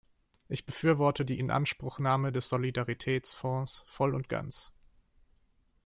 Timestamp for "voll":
3.85-4.15